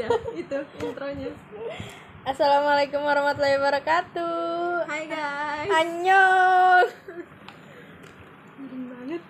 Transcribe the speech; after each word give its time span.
udah 0.00 0.32
itu 0.32 0.58
intronya. 0.80 1.28
Assalamualaikum 2.24 3.04
warahmatullahi 3.04 3.60
wabarakatuh. 3.60 4.88
Hai 4.88 5.04
guys. 5.04 5.68
Annyeong. 5.68 6.88
Miring 8.56 8.84
banget. 8.88 9.22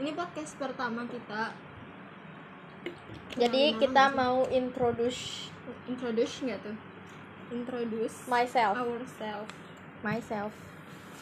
Ini 0.00 0.10
podcast 0.16 0.52
pertama 0.56 1.04
kita. 1.04 1.52
Jadi 3.36 3.76
kita 3.76 4.08
nama 4.08 4.16
mau 4.16 4.48
introduce 4.48 5.52
introduce 5.84 6.40
nggak 6.48 6.64
tuh? 6.64 6.76
Introduce 7.52 8.24
myself, 8.24 8.72
ourselves 8.72 9.52
myself, 10.00 10.52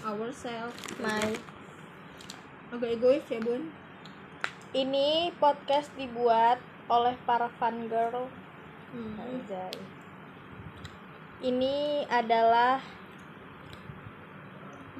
ourselves 0.06 0.78
my. 1.02 1.34
agak 2.72 2.96
egois 2.96 3.20
ya 3.28 3.36
bun 3.36 3.68
Ini 4.72 5.28
podcast 5.36 5.92
dibuat 6.00 6.56
oleh 6.88 7.12
para 7.28 7.52
fan 7.60 7.92
girl. 7.92 8.24
hmm. 8.96 9.44
Ini 11.44 12.08
adalah 12.08 12.80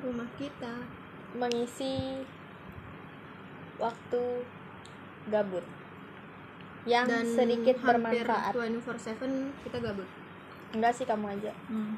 rumah 0.04 0.28
kita 0.36 0.76
mengisi 1.40 2.20
waktu 3.80 4.44
gabut 5.32 5.64
yang 6.84 7.08
dan 7.08 7.24
sedikit 7.24 7.80
hampir 7.80 8.28
bermanfaat. 8.28 8.52
24/7 8.52 9.56
kita 9.64 9.78
gabut 9.80 10.08
Enggak 10.76 10.92
sih 10.98 11.08
kamu 11.08 11.32
aja. 11.38 11.52
hmm. 11.72 11.96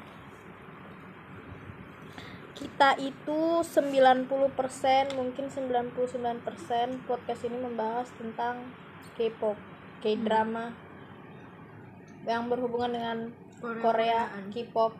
Kita 2.55 2.95
itu 3.03 3.39
90% 3.61 4.31
mungkin 5.19 5.45
99% 5.51 7.03
podcast 7.03 7.41
ini 7.43 7.57
membahas 7.59 8.07
tentang 8.15 8.71
K-pop, 9.19 9.59
K-drama 9.99 10.71
yang 12.23 12.47
berhubungan 12.47 12.91
dengan 12.95 13.17
Korea. 13.59 14.31
K-pop. 14.55 14.95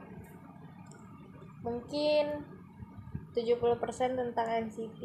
Mungkin 1.63 2.43
70% 3.31 4.19
tentang 4.19 4.47
NCT. 4.67 5.01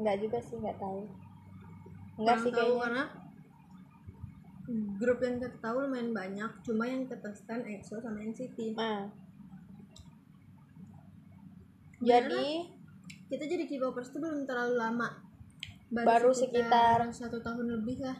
Enggak 0.00 0.16
juga 0.20 0.38
sih, 0.40 0.56
enggak 0.56 0.80
tahu. 0.80 1.04
Enggak 2.16 2.36
sih 2.40 2.52
tahu 2.52 2.80
kayaknya. 2.80 2.82
karena 2.82 3.04
grup 4.98 5.22
yang 5.22 5.38
kita 5.38 5.56
tahu 5.62 5.76
lumayan 5.86 6.10
banyak 6.10 6.50
cuma 6.66 6.90
yang 6.90 7.06
kita 7.06 7.30
stand 7.38 7.62
EXO 7.70 8.02
sama 8.02 8.18
NCT 8.18 8.74
Nah. 8.74 9.25
Jadi 11.98 12.46
kita 13.26 13.44
jadi 13.44 13.64
K-popers 13.64 14.10
tuh 14.10 14.20
belum 14.20 14.44
terlalu 14.44 14.74
lama. 14.76 15.08
Baru 15.88 16.30
sekitar- 16.30 17.08
satu 17.08 17.38
tahun 17.38 17.66
lebih 17.72 18.02
lah. 18.02 18.18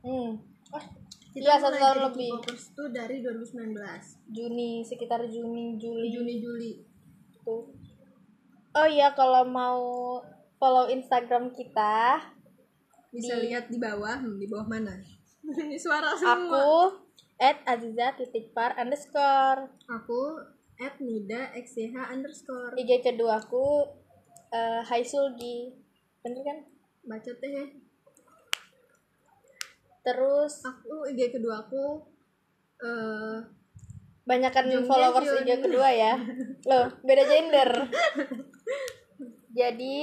Hmm, 0.00 0.38
oh, 0.70 0.84
kita 1.32 1.42
Iya, 1.42 1.54
satu 1.58 1.76
tahun 1.76 1.98
lebih. 2.10 2.30
K-popers 2.32 2.64
tuh 2.72 2.88
dari 2.88 3.18
2019 3.18 4.22
Juni 4.28 4.80
sekitar 4.80 5.26
Juni 5.26 5.74
Juli. 5.76 6.08
Juni 6.08 6.34
Juli. 6.38 6.72
Tuh. 7.42 7.66
Oh 8.72 8.86
iya 8.86 9.10
kalau 9.10 9.42
mau 9.42 9.80
follow 10.56 10.86
Instagram 10.86 11.50
kita, 11.50 12.20
bisa 13.08 13.34
Di- 13.34 13.48
lihat 13.48 13.66
di 13.66 13.76
bawah 13.76 14.16
hmm, 14.16 14.36
di 14.36 14.46
bawah 14.46 14.66
mana? 14.66 14.94
Ini 15.42 15.76
suara 15.76 16.12
semua. 16.12 16.34
aku 16.36 16.68
at 17.36 17.60
aziza 17.64 18.14
titik 18.14 18.50
par 18.50 18.74
underscore. 18.74 19.70
Aku 19.86 20.20
at 20.76 21.00
nida 21.00 21.52
xch 21.56 21.96
underscore. 21.96 22.76
IG 22.76 23.00
kedua 23.00 23.40
aku 23.40 23.88
eh 24.52 24.80
Hai 24.84 25.02
Sulgi. 25.02 25.72
Bener 26.20 26.42
kan? 26.44 26.58
Baca 27.08 27.30
teh 27.32 27.50
ya. 27.50 27.66
Terus 30.04 30.52
aku 30.62 31.08
IG 31.08 31.32
kedua 31.32 31.64
aku 31.64 32.04
eh 32.84 33.38
banyakkan 34.28 34.68
followers. 34.84 35.44
IG 35.44 35.64
kedua 35.64 35.88
ya. 35.88 36.14
Loh 36.70 36.86
beda 37.00 37.24
gender. 37.24 37.70
Jadi 39.56 39.96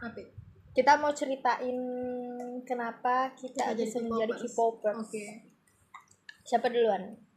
apa? 0.00 0.22
kita 0.70 0.96
mau 0.98 1.12
ceritain 1.12 1.78
kenapa 2.66 3.30
kita, 3.38 3.70
Kita 3.70 3.74
jadi 3.78 3.84
bisa 3.86 3.98
menjadi 4.02 4.32
K-popers. 4.42 4.98
Oke. 5.06 5.26
Siapa 6.42 6.66
duluan 6.66 7.29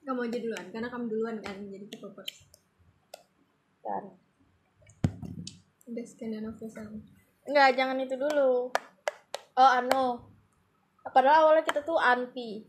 kamu 0.00 0.20
aja 0.24 0.38
duluan 0.38 0.66
karena 0.68 0.88
kamu 0.88 1.04
duluan 1.06 1.36
kan 1.38 1.56
jadi 1.60 1.86
K-popers 1.86 2.32
Bentar. 3.78 4.02
udah 5.84 6.04
scan 6.04 6.44
of 6.44 6.58
sun 6.60 7.00
Enggak, 7.42 7.72
jangan 7.74 7.96
itu 7.96 8.12
dulu. 8.12 8.68
Oh, 9.54 9.70
anu. 9.72 10.20
Padahal 11.02 11.48
awalnya 11.48 11.64
kita 11.64 11.80
tuh 11.80 11.96
anti. 11.96 12.60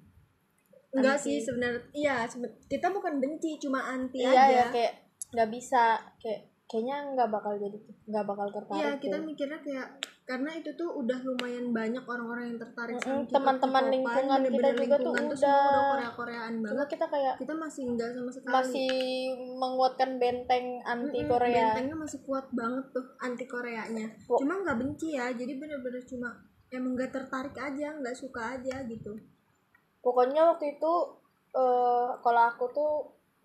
enggak 0.89 1.19
Anti. 1.19 1.25
sih 1.27 1.37
sebenarnya 1.37 1.83
iya 1.91 2.23
seben- 2.25 2.55
kita 2.65 2.89
bukan 2.89 3.19
benci 3.19 3.59
cuma 3.59 3.83
anti 3.85 4.19
Iya, 4.19 4.31
aja 4.31 4.45
ya 4.49 4.65
kayak 4.71 4.93
nggak 5.29 5.49
bisa, 5.51 5.83
kayak 6.17 6.48
kayaknya 6.69 7.17
nggak 7.17 7.29
bakal 7.33 7.57
jadi, 7.57 7.77
nggak 8.05 8.25
bakal 8.29 8.47
tertarik. 8.53 8.77
Iya, 8.77 8.91
kita 9.01 9.17
deh. 9.17 9.25
mikirnya 9.25 9.59
kayak 9.59 9.87
karena 10.21 10.53
itu 10.53 10.69
tuh 10.77 10.93
udah 10.93 11.17
lumayan 11.25 11.73
banyak 11.73 12.05
orang-orang 12.05 12.53
yang 12.53 12.59
tertarik 12.61 12.93
Mm-mm, 12.93 13.25
K-pop, 13.25 13.33
teman-teman 13.33 13.81
K-popan, 13.81 13.93
lingkungan 13.97 14.37
kita 14.37 14.45
bener-bener 14.45 14.75
juga 14.77 14.77
tuh 14.77 14.85
lingkungan 15.01 15.25
udah. 15.25 15.39
semua 15.41 15.81
Korea-Koreaan 15.89 16.53
Cuma 16.53 16.63
banget. 16.69 16.87
kita 16.93 17.05
kayak 17.09 17.33
Kita 17.41 17.53
masih 17.57 17.83
enggak 17.89 18.09
sama 18.13 18.29
sekali. 18.29 18.53
masih 18.53 18.91
menguatkan 19.57 20.09
benteng 20.15 20.65
anti 20.85 21.21
Korea. 21.25 21.65
Bentengnya 21.73 21.97
masih 21.97 22.19
kuat 22.21 22.45
banget 22.53 22.85
tuh 22.93 23.05
anti 23.17 23.45
Koreanya. 23.49 24.05
Wo- 24.29 24.37
Cuma 24.37 24.53
nggak 24.61 24.77
benci 24.77 25.17
ya, 25.17 25.25
jadi 25.33 25.53
bener-bener 25.57 26.05
cuma 26.05 26.29
emang 26.69 26.93
nggak 26.93 27.09
tertarik 27.09 27.57
aja, 27.57 27.87
nggak 27.97 28.13
suka 28.13 28.61
aja 28.61 28.85
gitu. 28.85 29.17
Pokoknya 29.99 30.45
waktu 30.45 30.77
itu 30.77 30.93
eh 31.49 32.09
kalau 32.21 32.41
aku 32.45 32.69
tuh 32.69 32.91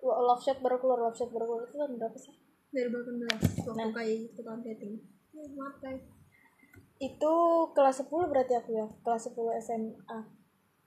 love 0.05 0.45
shot 0.45 0.61
baru 0.61 0.77
keluar, 0.77 1.01
love 1.01 1.17
shot 1.17 1.33
baru 1.33 1.49
keluar 1.49 1.65
itu 1.65 1.81
tahun 1.81 1.97
berapa 1.97 2.19
sih? 2.21 2.44
Dari 2.75 2.91
18 2.91 3.39
waktu 3.71 3.71
Nah. 3.79 3.91
kayak 3.95 4.15
gitu 4.27 4.41
tahun 4.43 4.61
dating. 4.67 4.95
Ya, 5.31 5.47
maaf 5.55 5.79
guys. 5.79 6.03
Itu 6.99 7.35
kelas 7.71 8.03
10 8.03 8.27
berarti 8.27 8.55
aku 8.59 8.71
ya, 8.75 8.87
kelas 9.07 9.31
10 9.31 9.55
SMA. 9.62 10.19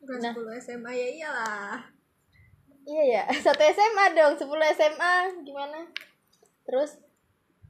Kelas 0.04 0.20
Nah. 0.20 0.34
10 0.36 0.52
SMA 0.60 0.92
ya 0.92 1.08
iyalah. 1.08 1.76
Iya 2.88 3.04
ya, 3.04 3.24
satu 3.48 3.64
SMA 3.64 4.16
dong, 4.16 4.36
10 4.36 4.68
SMA 4.76 5.14
gimana? 5.44 5.88
Terus 6.64 7.00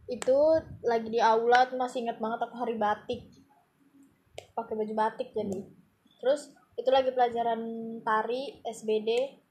itu 0.09 0.38
lagi 0.81 1.09
di 1.09 1.22
aula 1.22 1.69
tuh 1.69 1.78
masih 1.78 2.05
inget 2.05 2.17
banget 2.17 2.41
aku 2.41 2.57
hari 2.57 2.78
batik. 2.78 3.29
Pakai 4.53 4.73
baju 4.73 4.94
batik 4.94 5.29
jadi. 5.34 5.61
Terus 6.22 6.53
itu 6.73 6.89
lagi 6.89 7.13
pelajaran 7.13 7.61
tari 8.01 8.61
SBD. 8.66 9.41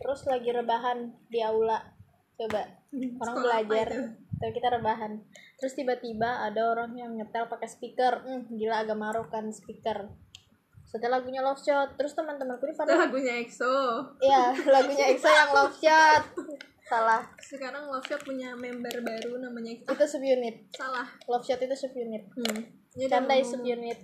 Terus 0.00 0.24
lagi 0.28 0.48
rebahan 0.52 1.12
di 1.28 1.40
aula. 1.40 1.93
Coba 2.34 2.62
orang 3.22 3.34
Sekolah 3.38 3.58
belajar. 3.66 3.88
Tapi 4.34 4.50
kita 4.52 4.68
rebahan. 4.74 5.12
Terus 5.56 5.72
tiba-tiba 5.72 6.44
ada 6.44 6.60
orang 6.68 6.92
yang 6.98 7.14
nyetel 7.14 7.46
pakai 7.46 7.70
speaker. 7.70 8.26
Hmm, 8.26 8.50
gila 8.50 8.82
agak 8.82 8.98
maruk 8.98 9.30
kan 9.30 9.48
speaker. 9.54 10.10
Setelah 10.84 11.18
lagunya 11.18 11.42
Love 11.42 11.62
Shot. 11.62 11.94
Terus 11.98 12.14
teman-temanku 12.14 12.66
ini 12.66 12.74
Itu 12.74 12.80
pada 12.82 12.92
lagunya 12.94 13.34
EXO. 13.42 13.74
Iya, 14.22 14.44
lagunya 14.68 15.04
EXO 15.10 15.30
yang 15.30 15.50
Love 15.50 15.76
Shot. 15.78 16.22
Salah. 16.84 17.22
Sekarang 17.40 17.88
Love 17.88 18.06
Shot 18.06 18.22
punya 18.22 18.54
member 18.54 18.94
baru 19.02 19.38
namanya 19.38 19.74
EXO. 19.74 19.90
Itu 19.90 20.04
subunit. 20.06 20.70
Salah. 20.74 21.06
Love 21.26 21.46
Shot 21.46 21.58
itu 21.58 21.74
subunit. 21.74 22.30
Hmm. 22.34 22.60
Candai 23.10 23.42
ngomong- 23.42 23.50
subunit. 23.50 23.98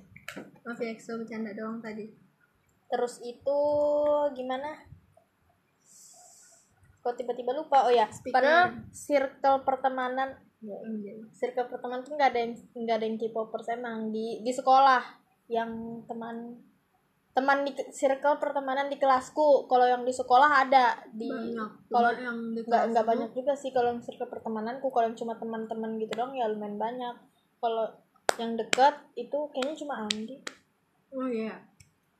Maaf 0.62 0.78
ya 0.78 0.90
EXO 0.90 1.18
bercanda 1.18 1.50
doang 1.54 1.78
tadi. 1.78 2.06
Terus 2.90 3.22
itu 3.22 3.60
gimana? 4.34 4.89
Kok 7.00 7.14
tiba-tiba 7.16 7.56
lupa? 7.56 7.88
Oh 7.88 7.92
ya, 7.92 8.06
Speaker. 8.12 8.36
padahal 8.36 8.64
circle 8.92 9.64
pertemanan 9.64 10.36
ya, 10.60 10.76
circle 11.32 11.72
pertemanan 11.72 12.04
tuh 12.04 12.20
nggak 12.20 12.30
ada 12.36 12.40
yang 12.44 12.52
nggak 12.52 12.96
ada 13.00 13.06
yang 13.08 13.16
K-popers 13.16 13.72
emang 13.72 14.12
di 14.12 14.44
di 14.44 14.52
sekolah 14.52 15.00
yang 15.48 16.04
teman 16.04 16.60
teman 17.30 17.62
di 17.62 17.72
circle 17.94 18.36
pertemanan 18.36 18.92
di 18.92 19.00
kelasku. 19.00 19.64
Kalau 19.70 19.86
yang 19.86 20.02
di 20.04 20.12
sekolah 20.12 20.66
ada 20.66 20.98
di 21.14 21.30
kalau 21.88 22.10
yang 22.12 22.52
nggak 22.52 22.82
nggak 22.92 23.06
banyak 23.06 23.30
juga 23.32 23.56
sih. 23.56 23.72
Kalau 23.72 23.96
yang 23.96 24.02
circle 24.02 24.28
pertemananku 24.28 24.90
kalau 24.92 25.08
yang 25.08 25.16
cuma 25.16 25.38
teman-teman 25.38 25.96
gitu 25.96 26.12
dong 26.18 26.34
ya 26.34 26.50
lumayan 26.50 26.76
banyak. 26.76 27.16
Kalau 27.62 27.86
yang 28.36 28.58
dekat 28.58 28.94
itu 29.16 29.38
kayaknya 29.56 29.74
cuma 29.78 29.94
Andi. 30.04 30.36
Oh 31.14 31.26
iya. 31.26 31.54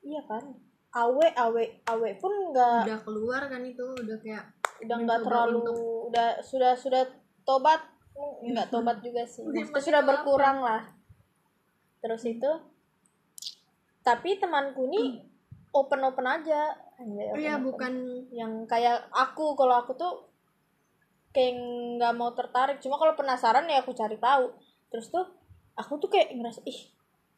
iya 0.01 0.21
kan? 0.25 0.43
Awe 0.91 1.27
awe 1.39 1.63
awe 1.87 2.09
pun 2.19 2.33
nggak 2.51 2.83
Udah 2.89 3.01
keluar 3.05 3.41
kan 3.47 3.63
itu 3.63 3.83
udah 3.83 4.17
kayak 4.19 4.43
udah 4.81 4.97
nggak 4.99 5.19
terlalu 5.21 5.57
untuk- 5.61 6.09
udah 6.09 6.29
sudah 6.41 6.73
sudah 6.73 7.03
tobat. 7.41 7.81
Nggak 8.41 8.67
tobat 8.69 8.97
juga 8.99 9.23
sih. 9.23 9.41
Udah 9.41 9.61
Maksudnya 9.63 9.81
sudah 9.81 10.01
apa? 10.01 10.09
berkurang 10.09 10.57
lah. 10.59 10.83
Terus 12.01 12.23
itu 12.25 12.51
tapi 14.01 14.33
temanku 14.35 14.89
nih 14.89 15.21
open 15.71 16.01
open 16.01 16.25
aja 16.25 16.73
Oh 17.01 17.37
iya 17.37 17.57
bukan. 17.57 17.93
Yang 18.29 18.65
kayak 18.65 19.09
aku 19.09 19.53
kalau 19.55 19.81
aku 19.81 19.97
tuh 19.97 20.29
kayak 21.31 21.57
nggak 21.97 22.13
mau 22.13 22.29
tertarik. 22.33 22.77
Cuma 22.77 22.97
kalau 22.97 23.17
penasaran 23.17 23.65
ya 23.65 23.81
aku 23.81 23.93
cari 23.93 24.21
tahu. 24.21 24.53
Terus 24.89 25.09
tuh 25.09 25.25
aku 25.73 25.97
tuh 25.97 26.09
kayak 26.11 26.29
ngerasa 26.35 26.61
ih 26.65 26.79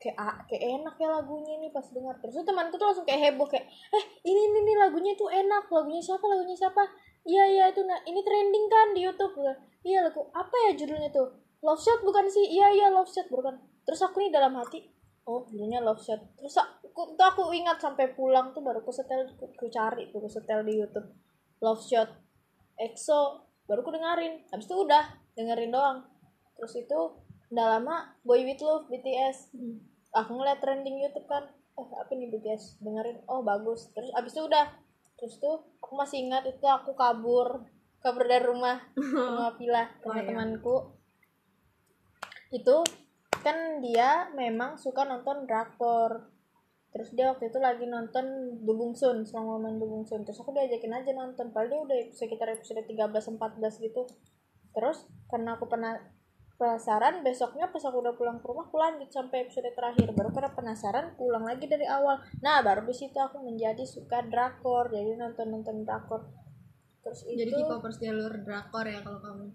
kayak 0.02 0.20
ah, 0.20 0.36
kayak 0.44 0.84
enak 0.84 0.96
ya 1.00 1.08
lagunya 1.08 1.56
nih 1.64 1.72
pas 1.72 1.88
dengar 1.88 2.20
terus 2.20 2.36
tuh 2.36 2.44
temanku 2.44 2.76
tuh 2.76 2.92
langsung 2.92 3.08
kayak 3.08 3.24
heboh 3.24 3.48
kayak 3.48 3.64
eh 3.72 4.04
ini 4.28 4.52
ini 4.52 4.60
nih 4.68 4.76
lagunya 4.76 5.16
tuh 5.16 5.32
enak. 5.32 5.64
Lagunya 5.70 6.02
siapa 6.02 6.26
lagunya 6.28 6.56
siapa 6.58 6.84
iya 7.24 7.44
iya 7.50 7.64
itu. 7.72 7.82
Nah 7.84 8.00
ini 8.08 8.20
trending 8.24 8.66
kan 8.68 8.88
di 8.96 9.02
YouTube. 9.04 9.34
Gua, 9.36 9.54
iya 9.84 10.04
lagu 10.04 10.28
apa 10.32 10.56
ya 10.70 10.72
judulnya 10.76 11.10
tuh? 11.12 11.30
Love 11.64 11.80
Shot 11.80 12.04
bukan 12.04 12.28
sih? 12.28 12.44
Iya 12.52 12.68
iya 12.76 12.88
Love 12.92 13.12
Shot 13.12 13.32
bukan. 13.32 13.56
Terus 13.88 14.00
aku 14.04 14.20
nih 14.24 14.32
dalam 14.32 14.56
hati 14.60 14.84
oh 15.28 15.48
judulnya 15.48 15.80
Love 15.80 16.04
Shot. 16.04 16.20
Terus 16.40 16.56
aku 16.60 17.16
tuh 17.16 17.26
aku 17.26 17.52
ingat 17.56 17.80
sampai 17.80 18.12
pulang 18.12 18.52
tuh 18.52 18.62
baru 18.62 18.84
aku 18.84 18.92
setel 18.92 19.26
aku, 19.26 19.50
aku 19.50 19.68
cari 19.72 20.12
tuh 20.12 20.20
aku 20.20 20.30
setel 20.30 20.64
di 20.68 20.80
YouTube. 20.80 21.08
Love 21.64 21.84
Shot 21.84 22.10
EXO 22.80 23.48
baru 23.68 23.80
aku 23.84 23.92
dengerin. 23.96 24.44
Habis 24.52 24.68
itu 24.68 24.76
udah 24.76 25.04
dengerin 25.40 25.72
doang. 25.72 26.04
Terus 26.60 26.74
itu 26.76 27.00
udah 27.54 27.66
lama 27.80 28.18
Boy 28.26 28.44
With 28.44 28.62
Love 28.66 28.92
BTS 28.92 29.54
aku 30.14 30.32
ngeliat 30.38 30.62
trending 30.62 31.02
YouTube 31.02 31.26
kan. 31.26 31.50
Eh 31.74 31.88
apa 31.98 32.12
nih 32.14 32.30
BTS 32.30 32.84
dengerin. 32.86 33.26
Oh 33.26 33.42
bagus. 33.42 33.90
Terus 33.96 34.14
abis 34.14 34.36
itu 34.38 34.46
udah 34.46 34.70
terus 35.24 35.40
tuh 35.40 35.56
aku 35.80 35.96
masih 35.96 36.28
ingat 36.28 36.44
itu 36.44 36.68
aku 36.68 36.92
kabur 37.00 37.64
kabur 38.04 38.28
dari 38.28 38.44
rumah 38.44 38.76
rumah 39.00 39.56
villa 39.60 39.88
Oh, 40.04 40.12
sama 40.12 40.20
iya. 40.20 40.28
temanku. 40.28 40.76
Itu 42.52 42.84
kan 43.40 43.80
dia 43.80 44.28
memang 44.36 44.76
suka 44.76 45.08
nonton 45.08 45.48
drakor. 45.48 46.28
Terus 46.92 47.16
dia 47.16 47.32
waktu 47.32 47.48
itu 47.48 47.58
lagi 47.64 47.88
nonton 47.88 48.60
Dubung 48.68 48.92
Sun 49.00 49.24
selama 49.24 49.64
main 49.64 49.80
Dubung 49.80 50.04
Sun 50.04 50.28
terus 50.28 50.44
aku 50.44 50.52
diajakin 50.52 50.92
aja 50.92 51.16
nonton 51.16 51.56
padahal 51.56 51.72
dia 51.72 51.80
udah 51.88 52.00
sekitar 52.12 52.52
episode 52.52 52.84
13 52.84 53.08
14 53.40 53.40
gitu. 53.80 54.04
Terus 54.76 55.08
karena 55.32 55.56
aku 55.56 55.72
pernah 55.72 55.96
penasaran 56.64 57.28
besoknya 57.28 57.68
pas 57.68 57.84
aku 57.84 58.00
udah 58.00 58.16
pulang 58.16 58.40
ke 58.40 58.48
rumah 58.48 58.64
aku 58.64 58.80
lanjut 58.80 59.12
sampai 59.12 59.44
episode 59.44 59.68
terakhir. 59.76 60.16
Baru 60.16 60.32
karena 60.32 60.56
penasaran 60.56 61.12
pulang 61.20 61.44
lagi 61.44 61.68
dari 61.68 61.84
awal. 61.84 62.24
Nah 62.40 62.64
baru 62.64 62.88
di 62.88 62.96
situ 62.96 63.20
aku 63.20 63.44
menjadi 63.44 63.84
suka 63.84 64.24
drakor. 64.24 64.88
Jadi 64.88 65.20
nonton 65.20 65.52
nonton 65.52 65.84
drakor. 65.84 66.24
Terus 67.04 67.28
itu 67.28 67.44
jadi 67.44 67.52
K-popers 67.52 68.00
jalur 68.00 68.32
drakor 68.48 68.88
ya 68.88 69.04
kalau 69.04 69.20
kamu. 69.20 69.52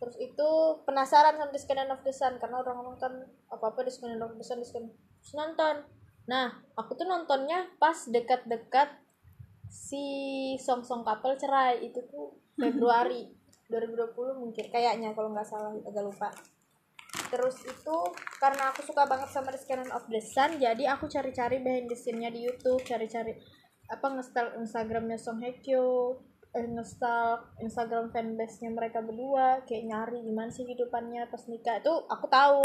Terus 0.00 0.16
itu 0.16 0.50
penasaran 0.88 1.36
sama 1.36 1.52
Disconnect 1.52 1.92
of 1.92 2.00
the 2.08 2.14
Sun 2.16 2.40
karena 2.40 2.56
orang 2.64 2.74
ngomong 2.80 2.96
kan 2.96 3.12
apa 3.52 3.64
apa 3.76 3.80
Disconnect 3.84 4.24
of 4.24 4.32
the 4.40 4.46
Sun 4.48 4.64
terus 4.64 5.34
nonton. 5.36 5.84
Nah 6.24 6.56
aku 6.72 6.96
tuh 6.96 7.04
nontonnya 7.04 7.68
pas 7.76 8.08
dekat-dekat 8.08 8.96
si 9.68 10.04
song 10.56 10.80
song 10.88 11.04
couple 11.04 11.36
cerai 11.36 11.84
itu 11.84 12.00
tuh 12.08 12.40
Februari 12.56 13.41
2020 13.72 14.12
mungkin 14.38 14.64
kayaknya 14.68 15.10
kalau 15.10 15.32
nggak 15.32 15.44
salah 15.44 15.72
agak 15.72 16.04
lupa. 16.04 16.28
Terus 17.28 17.56
itu 17.62 17.96
karena 18.36 18.68
aku 18.68 18.80
suka 18.82 19.04
banget 19.04 19.28
sama 19.28 19.48
Disconnect 19.48 19.88
of 19.90 20.04
the 20.06 20.20
Sun 20.20 20.56
jadi 20.56 20.92
aku 20.92 21.08
cari-cari 21.08 21.58
behind 21.58 21.88
the 21.88 21.96
scene-nya 21.96 22.28
di 22.28 22.44
YouTube 22.44 22.80
cari-cari 22.82 23.32
apa 23.86 24.06
ngestal 24.10 24.56
Instagramnya 24.56 25.16
Song 25.16 25.40
Hye 25.40 25.56
Kyo 25.58 26.16
eh, 26.50 26.64
ngestal 26.66 27.40
Instagram 27.58 28.08
fanbase-nya 28.08 28.68
mereka 28.70 29.00
berdua 29.00 29.64
kayak 29.64 29.84
nyari 29.86 30.20
gimana 30.20 30.48
sih 30.48 30.64
kehidupannya 30.64 31.24
pas 31.26 31.42
nikah. 31.46 31.80
Itu 31.80 32.04
aku 32.06 32.28
tahu 32.28 32.60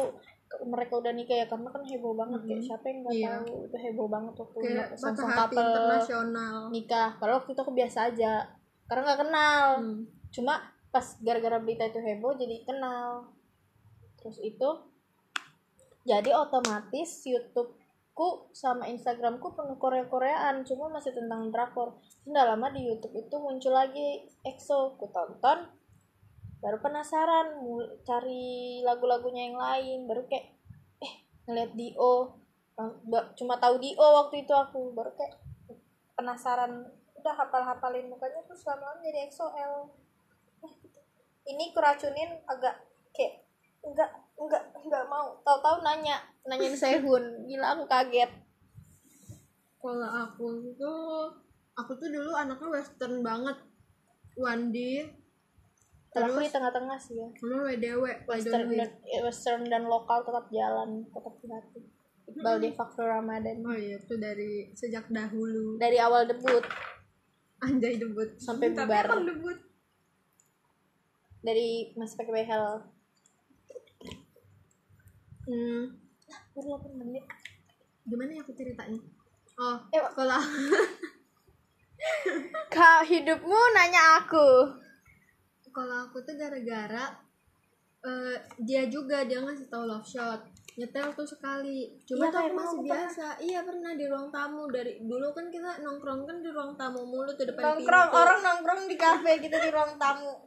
mereka 0.64 0.96
udah 0.98 1.12
nikah 1.12 1.36
ya 1.38 1.46
karena 1.46 1.68
kan 1.68 1.84
heboh 1.84 2.16
banget 2.16 2.40
kayak 2.46 2.64
siapa 2.64 2.86
yang 2.88 3.00
nggak 3.04 3.16
Iya. 3.16 3.30
tahu 3.34 3.56
itu 3.64 3.78
heboh 3.78 4.08
banget 4.08 4.34
waktu 4.34 4.58
kayak 4.62 4.88
Song 4.96 5.16
hati 5.28 5.56
internasional. 5.56 6.56
nikah. 6.70 7.10
Kalau 7.18 7.34
waktu 7.36 7.50
itu 7.52 7.62
aku 7.62 7.74
biasa 7.74 8.00
aja 8.06 8.34
karena 8.86 9.02
nggak 9.06 9.22
kenal. 9.22 9.66
Hmm. 9.80 10.04
cuma 10.28 10.60
pas 10.98 11.14
gara-gara 11.22 11.62
berita 11.62 11.86
itu 11.86 12.02
heboh 12.02 12.34
jadi 12.34 12.66
kenal 12.66 13.30
terus 14.18 14.42
itu 14.42 14.66
jadi 16.10 16.34
otomatis 16.34 17.22
YouTubeku 17.22 18.50
sama 18.50 18.90
Instagramku 18.90 19.54
penuh 19.54 19.78
Korea-Koreaan 19.78 20.66
cuma 20.66 20.90
masih 20.90 21.14
tentang 21.14 21.54
drakor 21.54 22.02
nggak 22.26 22.46
lama 22.50 22.74
di 22.74 22.90
YouTube 22.90 23.14
itu 23.14 23.36
muncul 23.38 23.78
lagi 23.78 24.26
EXO 24.42 24.98
ku 24.98 25.06
tonton 25.14 25.70
baru 26.66 26.82
penasaran 26.82 27.62
cari 28.02 28.82
lagu-lagunya 28.82 29.54
yang 29.54 29.62
lain 29.62 30.10
baru 30.10 30.26
kayak 30.26 30.50
eh 30.98 31.14
ngeliat 31.46 31.78
Dio 31.78 32.42
ba- 33.06 33.30
cuma 33.38 33.62
tahu 33.62 33.78
Dio 33.78 34.02
waktu 34.02 34.50
itu 34.50 34.54
aku 34.58 34.98
baru 34.98 35.14
kayak 35.14 35.46
penasaran 36.18 36.90
udah 37.22 37.34
hafal-hafalin 37.38 38.10
mukanya 38.10 38.42
terus 38.50 38.66
lama-lama 38.66 38.98
jadi 39.06 39.30
Eh, 39.30 39.30
gitu. 39.30 39.46
Ini 41.48 41.72
keracunin 41.72 42.32
agak 42.46 42.76
kayak 43.16 43.44
enggak 43.82 44.12
enggak 44.36 44.64
enggak 44.76 45.04
mau. 45.08 45.36
Tahu-tahu 45.42 45.84
nanya 45.84 46.20
nanyain 46.44 46.76
Sehun. 46.82 47.24
Gila 47.48 47.68
aku 47.76 47.84
kaget. 47.88 48.32
Kalau 49.78 50.10
aku 50.10 50.48
tuh 50.76 51.32
aku 51.78 51.92
tuh 51.96 52.10
dulu 52.12 52.32
anaknya 52.36 52.68
western 52.68 53.24
banget. 53.24 53.58
Wandi 54.38 55.02
kalau 56.14 56.34
aku 56.34 56.40
terus 56.40 56.50
di 56.50 56.56
tengah-tengah 56.56 56.98
sih 56.98 57.16
ya. 57.20 57.28
sama 57.38 57.58
WDW 57.68 58.04
western 58.26 58.26
Western 58.30 58.68
dan 58.74 58.90
eh, 59.06 59.22
western 59.22 59.62
dan 59.70 59.84
lokal 59.86 60.26
tetap 60.26 60.46
jalan 60.50 60.90
tetap 61.10 61.34
di 61.42 61.48
hati 61.52 61.82
Iqbal 62.28 62.56
de 62.60 62.70
Facto 62.76 63.08
Ramadan. 63.08 63.64
Oh 63.64 63.72
iya 63.72 63.96
itu 63.96 64.16
dari 64.20 64.68
sejak 64.76 65.08
dahulu. 65.08 65.80
Dari 65.80 65.96
awal 65.96 66.28
debut. 66.28 66.60
Anjay 67.64 67.96
debut. 67.96 68.36
Sampai 68.36 68.76
Tapi 68.76 68.84
bubar. 68.84 69.06
emang 69.08 69.24
debut 69.32 69.58
dari 71.42 71.94
masih 71.94 72.18
pakai 72.18 72.34
behel. 72.34 72.66
Hmm, 75.48 75.96
baru 76.52 76.76
8 76.76 77.00
menit. 77.00 77.24
Gimana 78.04 78.36
ya 78.36 78.44
aku 78.44 78.52
ceritanya? 78.52 79.00
Oh 79.58 79.78
Eh, 79.90 80.04
kalau 80.14 80.38
kak 82.74 83.02
hidupmu 83.08 83.60
nanya 83.74 84.22
aku. 84.22 84.50
Kalau 85.72 86.10
aku 86.10 86.20
tuh 86.26 86.36
gara-gara 86.36 87.16
eh, 88.04 88.36
dia 88.60 88.90
juga 88.92 89.24
dia 89.24 89.40
ngasih 89.40 89.72
tahu 89.72 89.88
love 89.88 90.06
shot. 90.06 90.42
Nyetel 90.78 91.10
tuh 91.18 91.26
sekali. 91.26 91.90
Cuma 92.06 92.30
Iya, 92.30 92.32
tuh 92.34 92.40
aku 92.44 92.54
masih 92.54 92.80
biasa. 92.86 93.26
Iya 93.42 93.60
pernah 93.66 93.98
di 93.98 94.06
ruang 94.06 94.30
tamu. 94.30 94.70
Dari 94.70 95.02
dulu 95.02 95.34
kan 95.34 95.50
kita 95.50 95.82
nongkrong 95.82 96.22
kan 96.28 96.38
di 96.44 96.50
ruang 96.54 96.78
tamu 96.78 97.02
mulu 97.02 97.34
tuh 97.34 97.50
depan 97.50 97.82
nongkrong 97.82 98.10
pintu. 98.14 98.20
orang 98.20 98.40
nongkrong 98.46 98.82
di 98.86 98.96
kafe 99.00 99.42
kita 99.42 99.58
di 99.58 99.70
ruang 99.74 99.98
tamu 99.98 100.38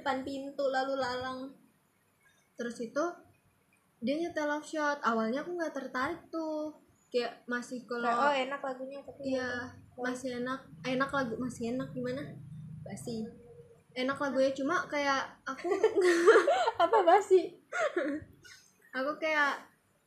depan 0.00 0.22
pintu 0.22 0.64
lalu 0.68 0.94
lalang. 1.00 1.52
Terus 2.56 2.76
itu 2.80 3.04
dia 4.00 4.14
nyetel 4.16 4.48
love 4.48 4.66
shot. 4.66 5.00
Awalnya 5.04 5.44
aku 5.44 5.56
nggak 5.56 5.74
tertarik 5.74 6.20
tuh. 6.28 6.72
Kayak 7.06 7.46
masih 7.46 7.86
kalau 7.86 8.10
oh 8.10 8.34
enak 8.34 8.60
lagunya 8.60 9.00
tapi 9.04 9.36
iya 9.36 9.72
masih 9.96 10.42
enak. 10.42 10.60
Enak 10.84 11.10
lagu 11.12 11.34
masih 11.40 11.72
enak 11.72 11.88
gimana? 11.94 12.22
Basi. 12.84 13.24
Enak 13.96 14.18
lagunya 14.20 14.52
cuma 14.52 14.84
kayak 14.90 15.24
aku 15.48 15.72
apa 16.84 16.98
basi? 17.04 17.48
Aku 18.96 19.12
kayak 19.20 19.60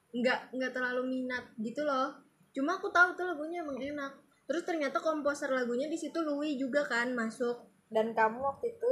nggak 0.10 0.50
nggak 0.50 0.74
terlalu 0.74 1.06
minat 1.06 1.46
gitu 1.62 1.86
loh. 1.86 2.10
Cuma 2.50 2.82
aku 2.82 2.90
tahu 2.90 3.14
tuh 3.14 3.30
lagunya 3.30 3.62
emang 3.62 3.78
enak. 3.78 4.18
Terus 4.50 4.66
ternyata 4.66 4.98
komposer 4.98 5.54
lagunya 5.54 5.86
di 5.86 5.94
situ 5.94 6.18
Louis 6.26 6.58
juga 6.58 6.82
kan 6.90 7.14
masuk. 7.14 7.70
Dan 7.94 8.18
kamu 8.18 8.42
waktu 8.42 8.74
itu 8.74 8.90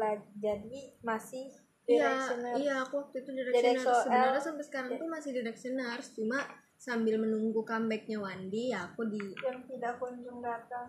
lah 0.00 0.16
jadi 0.40 0.96
masih 1.04 1.52
iya 1.84 2.32
iya 2.56 2.74
aku 2.80 3.04
waktu 3.04 3.20
itu 3.20 3.30
directioner 3.36 3.84
sebenarnya 3.84 4.40
sampai 4.40 4.64
sekarang 4.64 4.90
tuh 4.96 5.08
masih 5.12 5.30
directioner 5.36 6.00
cuma 6.16 6.40
sambil 6.80 7.20
menunggu 7.20 7.60
comebacknya 7.60 8.16
Wandi 8.16 8.72
ya 8.72 8.88
aku 8.88 9.04
di 9.12 9.20
yang 9.44 9.60
tidak 9.68 10.00
kunjung 10.00 10.40
datang. 10.40 10.88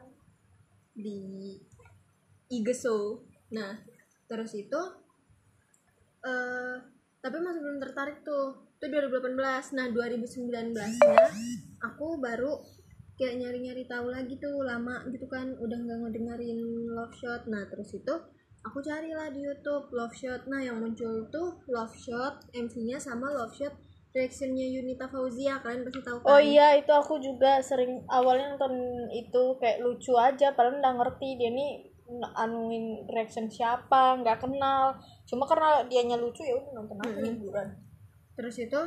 di 0.95 1.59
Igeso. 2.51 3.27
Nah 3.51 3.75
terus 4.27 4.55
itu 4.55 4.81
eh 6.23 6.75
tapi 7.19 7.37
masih 7.43 7.59
belum 7.59 7.79
tertarik 7.83 8.23
tuh. 8.23 8.71
Itu 8.79 8.87
2018 8.87 9.35
nah 9.77 9.87
2019 9.91 10.73
nya 10.73 11.27
aku 11.83 12.17
baru 12.17 12.57
kayak 13.19 13.37
nyari-nyari 13.37 13.85
tahu 13.85 14.09
lagi 14.09 14.39
tuh 14.39 14.63
lama 14.63 15.03
gitu 15.11 15.27
kan. 15.27 15.59
Udah 15.59 15.75
nggak 15.75 16.07
ngedengerin 16.07 16.59
Love 16.91 17.15
Shot. 17.19 17.51
Nah 17.51 17.67
terus 17.67 17.91
itu 17.91 18.15
aku 18.61 18.79
carilah 18.81 19.29
di 19.33 19.41
YouTube 19.45 19.89
Love 19.93 20.15
Shot. 20.15 20.45
Nah 20.49 20.61
yang 20.61 20.81
muncul 20.81 21.27
tuh 21.29 21.61
Love 21.69 21.95
Shot 21.97 22.49
MV-nya 22.53 22.97
sama 23.01 23.29
Love 23.33 23.55
Shot. 23.55 23.75
Reactionnya 24.11 24.67
Yunita 24.67 25.07
Fauzia 25.07 25.63
kalian 25.63 25.87
pasti 25.87 26.03
tahu 26.03 26.19
kan? 26.19 26.27
Oh 26.35 26.41
iya 26.43 26.75
itu 26.75 26.91
aku 26.91 27.15
juga 27.23 27.63
sering 27.63 28.03
awalnya 28.11 28.59
nonton 28.59 29.07
itu 29.07 29.55
kayak 29.55 29.79
lucu 29.79 30.11
aja 30.19 30.51
padahal 30.51 30.83
nggak 30.83 30.95
ngerti 30.99 31.39
dia 31.39 31.47
nih 31.47 31.87
anuin 32.35 33.07
reaction 33.07 33.47
siapa 33.47 34.19
nggak 34.19 34.43
kenal. 34.43 34.99
Cuma 35.23 35.47
karena 35.47 35.87
dianya 35.87 36.19
lucu 36.19 36.43
ya 36.43 36.59
udah 36.59 36.75
nonton 36.75 36.99
aja 37.07 37.23
hiburan 37.23 37.71
terus 38.41 38.57
itu 38.57 38.81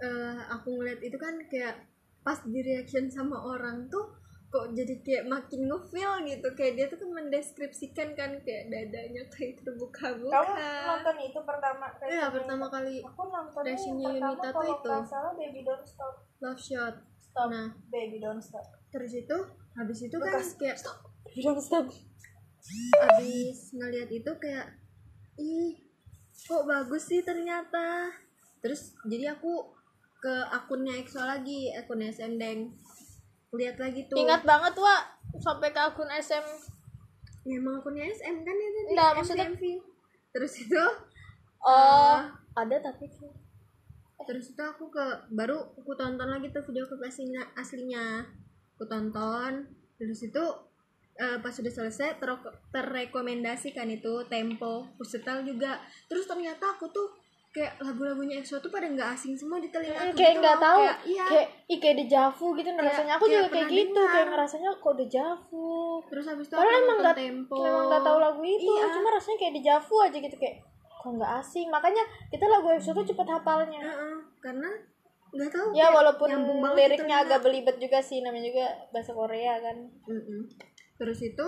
eh 0.00 0.38
aku 0.48 0.80
ngeliat 0.80 1.00
itu 1.04 1.16
kan 1.20 1.36
kayak 1.44 1.76
pas 2.24 2.40
di 2.44 2.60
reaction 2.64 3.12
sama 3.12 3.36
orang 3.36 3.84
tuh 3.92 4.16
kok 4.56 4.72
jadi 4.72 4.94
kayak 5.04 5.24
makin 5.28 5.60
ngefeel 5.68 6.12
gitu. 6.24 6.48
Kayak 6.56 6.72
dia 6.72 6.86
tuh 6.88 6.98
kan 7.04 7.10
mendeskripsikan 7.12 8.08
kan 8.16 8.30
kayak 8.40 8.72
dadanya 8.72 9.22
kayak 9.28 9.60
terbuka-buka. 9.60 10.32
Kamu 10.32 10.54
nonton 10.88 11.16
itu 11.20 11.40
pertama 11.44 11.84
Iya 12.08 12.32
pertama 12.32 12.64
kali 12.72 13.04
aku 13.04 13.22
yang 13.28 13.48
pertama 13.52 13.76
Yunita 13.76 14.48
tuh 14.48 14.64
kalau 14.80 15.04
itu. 15.04 15.12
salah 15.12 15.32
Baby 15.36 15.60
Don't 15.68 15.84
Stop. 15.84 16.14
Love 16.40 16.56
Shot. 16.60 16.94
Stop. 17.20 17.48
Nah. 17.52 17.68
Baby 17.92 18.16
Don't 18.16 18.40
Stop. 18.40 18.64
Terus 18.88 19.12
itu 19.12 19.36
habis 19.76 19.98
itu 20.00 20.16
kan 20.16 20.32
Bekas. 20.40 20.56
kayak 20.56 20.78
Baby 21.28 21.40
Don't 21.44 21.60
Stop. 21.60 21.86
Habis 23.04 23.58
ngeliat 23.76 24.08
itu 24.08 24.32
kayak 24.40 24.66
ih 25.36 25.76
kok 26.32 26.64
bagus 26.64 27.04
sih 27.12 27.20
ternyata. 27.20 28.08
Terus 28.64 28.96
jadi 29.04 29.36
aku 29.36 29.76
ke 30.16 30.34
akunnya 30.48 30.96
EXO 30.96 31.20
lagi 31.22 31.70
akunnya 31.76 32.08
SM 32.08 32.40
Deng 32.40 32.72
lihat 33.54 33.76
lagi 33.78 34.08
tuh. 34.10 34.18
Ingat 34.18 34.42
banget 34.42 34.74
wa 34.74 34.96
sampai 35.38 35.70
ke 35.70 35.78
akun 35.78 36.10
SM 36.10 36.46
ya, 37.46 37.62
emang 37.62 37.78
akunnya 37.78 38.10
SM 38.10 38.42
kan 38.42 38.56
itu 38.58 38.78
di 38.82 38.92
Enggak, 38.98 39.10
maksudnya- 39.14 39.46
MV. 39.54 39.62
terus 40.34 40.52
itu 40.58 40.82
oh. 41.62 42.18
ada 42.52 42.76
tapi 42.82 43.06
terus 44.26 44.50
itu 44.50 44.58
aku 44.58 44.90
ke 44.90 45.06
baru 45.30 45.54
aku 45.78 45.94
tonton 45.94 46.26
lagi 46.26 46.50
tuh 46.50 46.66
video 46.66 46.82
klip 46.90 47.06
aslinya. 47.06 47.46
Aslinya 47.54 48.26
aku 48.74 48.84
tonton. 48.90 49.70
Terus 49.96 50.18
itu 50.26 50.44
eh, 51.16 51.38
pas 51.38 51.54
sudah 51.54 51.70
selesai 51.70 52.18
ter- 52.18 52.54
terrekomendasikan 52.74 53.86
itu 53.86 54.26
tempo. 54.26 54.90
Aku 54.98 55.06
setel 55.06 55.46
juga. 55.46 55.78
Terus 56.10 56.26
ternyata 56.26 56.74
aku 56.74 56.90
tuh 56.90 57.14
kayak 57.56 57.72
lagu-lagunya 57.78 58.36
EXO 58.36 58.60
tuh 58.60 58.68
pada 58.68 58.84
nggak 58.84 59.08
asing 59.10 59.32
semua 59.32 59.56
di 59.56 59.66
telinga 59.66 59.96
Hmm, 59.96 60.06
aku 60.06 60.14
kayak 60.14 60.28
gitu 60.28 60.40
nggak 60.40 60.54
loh. 60.54 60.62
tahu 60.62 60.80
kayak, 60.82 60.98
iya 61.06 61.24
kayak 61.24 61.46
ih 61.66 61.78
kayak 61.80 61.96
dejavu 61.98 62.46
gitu 62.52 62.68
rasanya 62.76 63.12
aku 63.14 63.24
kayak 63.24 63.32
juga 63.34 63.48
kayak 63.50 63.68
gitu 63.70 63.88
dengar. 63.96 64.12
kayak 64.12 64.26
ngerasanya 64.28 64.70
kok 64.76 64.94
dejavu 64.94 65.70
terus 66.04 66.24
habis 66.26 66.44
itu 66.44 66.54
Padahal 66.54 66.76
emang 66.78 66.98
nggak 67.00 67.16
memang 67.48 67.84
nggak 67.88 68.02
tahu 68.02 68.18
lagu 68.18 68.42
itu 68.42 68.68
Iya. 68.70 68.86
cuma 68.92 69.08
rasanya 69.10 69.38
kayak 69.38 69.54
dejavu 69.56 69.94
aja 69.98 70.18
gitu 70.18 70.36
kayak 70.36 70.56
kok 70.92 71.10
nggak 71.10 71.32
asing 71.38 71.66
makanya 71.66 72.02
kita 72.28 72.44
lagu 72.44 72.66
EXO 72.68 72.90
tuh 72.92 73.06
cepet 73.06 73.26
hafalnya 73.26 73.80
Heeh, 73.80 74.14
karena 74.38 74.68
nggak 75.28 75.50
tahu 75.50 75.66
ya 75.72 75.86
walaupun 75.88 76.28
liriknya 76.72 77.16
agak 77.22 77.40
belibet 77.40 77.76
juga 77.76 77.98
sih 77.98 78.20
namanya 78.20 78.46
juga 78.46 78.66
bahasa 78.90 79.10
Korea 79.10 79.56
kan 79.58 79.76
Mm-mm. 80.04 80.40
terus 80.94 81.18
itu 81.20 81.46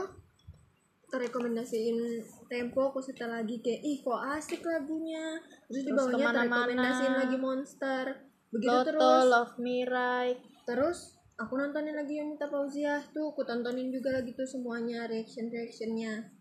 terrekomendasiin 1.09 1.99
tempo 2.47 2.93
aku 2.93 3.01
setel 3.01 3.33
lagi 3.33 3.59
kayak 3.65 3.81
ih 3.81 3.99
kok 4.05 4.21
asik 4.39 4.61
lagunya. 4.65 5.41
Terus 5.69 5.83
di 5.85 5.91
Terus 5.93 5.99
bawahnya 5.99 6.17
ke 6.17 6.29
mana-mana. 6.29 6.47
terrekomendasiin 6.47 7.15
lagi 7.17 7.37
monster. 7.41 8.05
Begitu 8.49 8.73
Loto 8.73 8.89
terus. 8.89 9.25
Love 9.29 9.55
Me 9.61 9.79
Right. 9.89 10.39
Terus 10.69 10.99
aku 11.41 11.53
nontonin 11.57 11.97
lagi 11.97 12.21
yang 12.21 12.29
minta 12.33 12.49
Fauziah 12.49 13.01
tuh. 13.13 13.33
Aku 13.33 13.45
tontonin 13.45 13.89
juga 13.89 14.13
lagi 14.17 14.37
tuh 14.37 14.49
semuanya 14.49 15.09
reaction 15.09 15.49
reactionnya 15.49 16.39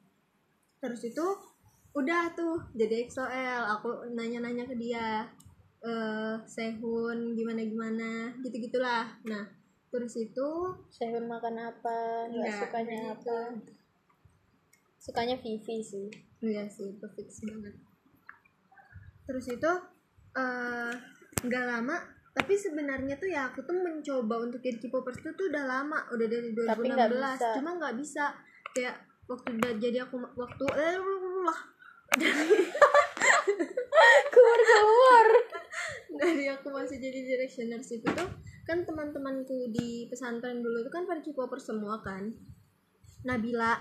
terus 0.77 1.01
itu 1.09 1.25
udah 1.97 2.29
tuh 2.38 2.62
jadi 2.77 3.09
XOL 3.09 3.63
aku 3.65 4.13
nanya-nanya 4.13 4.69
ke 4.69 4.77
dia 4.77 5.25
eh 5.81 6.36
Sehun 6.45 7.33
gimana 7.33 7.62
gimana 7.65 8.09
gitu 8.45 8.69
gitulah 8.69 9.05
nah 9.25 9.45
terus 9.89 10.13
itu 10.21 10.50
Sehun 10.93 11.25
makan 11.25 11.57
apa? 11.57 12.29
Nggak 12.29 12.38
Nggak, 12.38 12.57
sukanya 12.62 13.00
apa 13.17 13.38
sukanya 14.97 15.37
Vivi 15.39 15.79
sih 15.81 16.07
Iya 16.37 16.69
sih, 16.69 16.93
fix 17.17 17.41
banget. 17.41 17.73
Terus 19.25 19.45
itu 19.49 19.71
eh, 20.37 20.93
nggak 21.41 21.65
lama, 21.65 21.97
tapi 22.37 22.53
sebenarnya 22.53 23.17
tuh 23.17 23.29
ya 23.33 23.49
aku 23.49 23.65
tuh 23.65 23.73
mencoba 23.73 24.45
untuk 24.45 24.61
jadi 24.61 24.77
K-popers 24.77 25.17
tuh, 25.25 25.33
tuh 25.33 25.49
udah 25.49 25.65
lama, 25.65 26.05
udah 26.13 26.27
dari 26.29 26.53
2016. 26.53 26.69
Tapi 26.69 26.87
nggak 26.93 27.11
bisa. 27.17 27.47
Cuma 27.57 27.69
nggak 27.81 27.95
bisa. 27.97 28.25
Kayak 28.77 28.95
waktu 29.25 29.49
udah 29.57 29.71
jadi 29.81 29.97
aku 30.07 30.15
waktu 30.23 30.65
eh 30.77 30.95
lah 31.43 31.59
keluar 34.31 34.59
keluar 34.63 35.27
dari 36.15 36.47
aku 36.47 36.71
masih 36.71 36.95
jadi 37.03 37.19
directioners 37.27 37.91
itu 37.91 38.07
tuh 38.07 38.29
kan 38.63 38.87
teman-temanku 38.87 39.67
di 39.75 40.07
pesantren 40.07 40.63
dulu 40.63 40.79
itu 40.79 40.91
kan 40.91 41.03
pada 41.03 41.19
K-popers 41.19 41.67
semua 41.67 41.99
kan 41.99 42.31
Nabila 43.27 43.75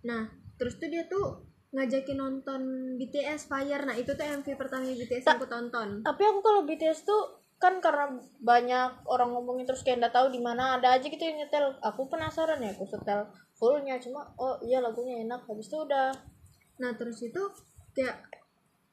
nah 0.00 0.45
terus 0.56 0.76
tuh 0.80 0.88
dia 0.88 1.04
tuh 1.06 1.46
ngajakin 1.76 2.18
nonton 2.18 2.62
BTS 2.96 3.52
Fire. 3.52 3.84
Nah 3.84 3.96
itu 3.98 4.16
tuh 4.16 4.24
MV 4.24 4.46
pertama 4.56 4.88
BTS 4.88 5.24
yang 5.28 5.36
aku 5.36 5.46
tonton. 5.48 5.88
Tapi 6.00 6.22
aku 6.24 6.40
kalau 6.40 6.64
BTS 6.64 7.04
tuh 7.04 7.22
kan 7.56 7.80
karena 7.80 8.12
banyak 8.44 9.08
orang 9.08 9.32
ngomongin 9.32 9.64
terus 9.64 9.80
kayak 9.80 10.04
nggak 10.04 10.14
tahu 10.16 10.28
di 10.28 10.40
mana 10.40 10.76
ada 10.76 10.96
aja 10.96 11.04
gitu 11.04 11.20
yang 11.20 11.40
nyetel. 11.40 11.76
Aku 11.84 12.08
penasaran 12.08 12.64
ya 12.64 12.72
aku 12.72 12.88
setel 12.88 13.28
fullnya. 13.60 14.00
Cuma 14.00 14.24
oh 14.40 14.56
iya 14.64 14.80
lagunya 14.80 15.20
enak. 15.20 15.44
Habis 15.44 15.68
itu 15.68 15.76
udah. 15.84 16.16
Nah 16.80 16.92
terus 16.96 17.20
itu 17.20 17.42
kayak 17.92 18.24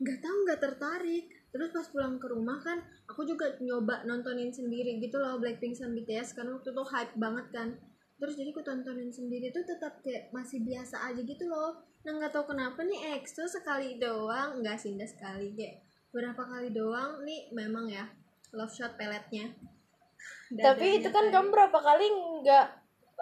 nggak 0.04 0.20
tahu 0.20 0.36
nggak 0.50 0.60
tertarik. 0.60 1.26
Terus 1.54 1.70
pas 1.70 1.86
pulang 1.94 2.18
ke 2.18 2.28
rumah 2.28 2.58
kan 2.66 2.82
aku 3.06 3.30
juga 3.30 3.46
nyoba 3.62 4.04
nontonin 4.10 4.50
sendiri 4.50 4.98
gitu 4.98 5.22
loh 5.22 5.38
Blackpink 5.38 5.78
sama 5.78 5.94
BTS 6.02 6.34
kan 6.34 6.50
waktu 6.50 6.74
itu 6.74 6.84
hype 6.90 7.14
banget 7.14 7.46
kan 7.54 7.78
terus 8.24 8.40
jadi 8.40 8.56
aku 8.56 8.64
tontonin 8.64 9.12
sendiri 9.12 9.52
tuh 9.52 9.68
tetap 9.68 10.00
kayak 10.00 10.32
masih 10.32 10.64
biasa 10.64 11.12
aja 11.12 11.20
gitu 11.20 11.44
loh. 11.44 11.76
Nah 12.08 12.16
nggak 12.16 12.32
tahu 12.32 12.56
kenapa 12.56 12.80
nih 12.88 13.20
EXO 13.20 13.44
sekali 13.52 14.00
doang 14.00 14.64
nggak 14.64 14.80
sih 14.80 14.96
nggak 14.96 15.12
sekali 15.12 15.52
kayak 15.52 15.84
berapa 16.16 16.40
kali 16.40 16.72
doang 16.72 17.20
nih 17.28 17.52
memang 17.52 17.92
ya 17.92 18.08
love 18.56 18.72
shot 18.72 18.96
peletnya. 18.96 19.52
Tapi 20.56 21.04
itu 21.04 21.12
kan 21.12 21.36
kamu 21.36 21.52
berapa 21.52 21.76
kali 21.76 22.08
nggak 22.40 22.68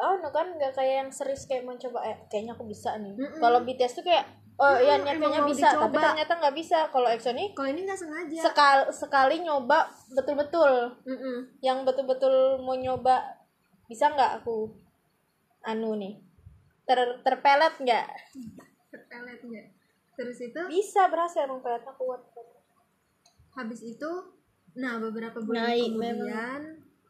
oh 0.06 0.22
no 0.22 0.30
kan 0.30 0.54
nggak 0.54 0.78
kayak 0.78 0.96
yang 1.02 1.10
serius 1.10 1.50
kayak 1.50 1.66
mencoba 1.66 2.06
eh 2.06 2.22
kayaknya 2.30 2.54
aku 2.54 2.70
bisa 2.70 2.94
nih. 3.02 3.18
Mm-mm. 3.18 3.42
kalau 3.42 3.66
BTS 3.66 3.98
tuh 3.98 4.06
kayak 4.06 4.30
oh 4.62 4.78
ya 4.78 5.02
emang 5.02 5.18
niatnya 5.18 5.42
mau 5.42 5.50
bisa 5.50 5.68
tapi 5.74 5.98
dicoba. 5.98 6.14
ternyata 6.14 6.34
nggak 6.46 6.56
bisa. 6.62 6.78
Kalau 6.94 7.08
EXO 7.10 7.34
nih 7.34 7.48
kalau 7.58 7.70
ini 7.74 7.82
nggak 7.90 7.98
sengaja. 7.98 8.38
sekali 8.54 8.84
sekali 8.94 9.36
nyoba 9.50 9.90
betul-betul. 10.14 10.94
Yang 11.66 11.90
betul-betul 11.90 12.62
mau 12.62 12.78
nyoba 12.78 13.42
bisa 13.90 14.14
nggak 14.14 14.46
aku 14.46 14.70
anu 15.64 15.94
nih 15.96 16.18
ter 16.84 17.00
terpelet 17.22 17.74
nggak? 17.78 18.08
Pelet 18.92 19.42
nggak? 19.42 19.68
Terus 20.18 20.38
itu? 20.42 20.62
Bisa 20.68 21.08
berhasil 21.08 21.46
emang 21.46 21.62
peletnya 21.62 21.94
kuat. 21.96 22.22
Habis 23.56 23.82
itu 23.84 24.12
nah 24.72 24.96
beberapa 24.98 25.44
bulan 25.44 25.68
Naik, 25.68 25.92
kemudian 25.92 26.62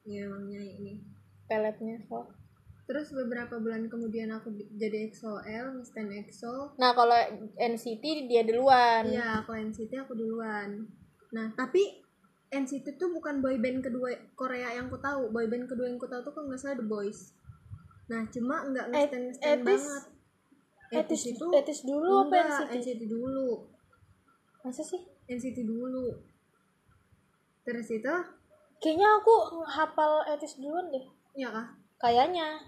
ya 0.02 0.26
emang 0.26 0.50
naik 0.50 0.82
nih 0.82 0.98
peletnya 1.46 2.02
kok 2.10 2.34
terus 2.90 3.14
beberapa 3.14 3.62
bulan 3.62 3.86
kemudian 3.86 4.34
aku 4.34 4.50
di- 4.50 4.66
jadi 4.76 5.08
EXO-L 5.08 5.86
Stan 5.86 6.10
EXO 6.10 6.74
nah 6.82 6.92
kalau 6.92 7.14
NCT 7.56 8.26
dia 8.26 8.42
duluan. 8.42 9.06
Iya 9.06 9.46
aku 9.46 9.54
NCT 9.54 9.94
aku 9.96 10.18
duluan. 10.18 10.90
Nah 11.32 11.54
tapi 11.54 12.02
NCT 12.50 12.98
tuh 12.98 13.14
bukan 13.16 13.40
boyband 13.40 13.80
kedua 13.80 14.12
Korea 14.36 14.76
yang 14.76 14.92
ku 14.92 15.00
tahu. 15.00 15.32
Boyband 15.32 15.72
kedua 15.72 15.88
yang 15.88 16.02
ku 16.02 16.10
tahu 16.10 16.20
tuh 16.20 16.34
kalau 16.36 16.52
nggak 16.52 16.60
salah 16.60 16.76
The 16.76 16.84
Boys 16.84 17.32
nah 18.12 18.28
cuma 18.28 18.68
nggak 18.68 18.92
ngestan 18.92 19.22
ngestan 19.32 19.48
Etis- 19.64 19.88
banget. 19.88 20.04
Etis 20.92 21.24
itu 21.32 21.48
etis 21.56 21.80
dulu 21.88 22.28
apa 22.28 22.36
enggak, 22.36 22.68
NCT 22.68 22.76
NCT 22.76 23.02
dulu. 23.08 23.50
Masa 24.60 24.84
sih? 24.84 25.00
NCT 25.32 25.64
dulu. 25.64 26.12
Terus 27.64 27.88
itu? 27.88 28.16
Kayaknya 28.84 29.08
aku 29.16 29.34
hafal 29.64 30.28
etis 30.28 30.60
duluan 30.60 30.92
deh. 30.92 31.06
Ya 31.32 31.48
kah? 31.48 31.72
Kayaknya. 31.96 32.60